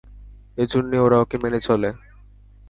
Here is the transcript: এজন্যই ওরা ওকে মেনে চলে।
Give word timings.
এজন্যই 0.57 1.01
ওরা 1.05 1.17
ওকে 1.19 1.37
মেনে 1.43 1.59
চলে। 1.59 1.89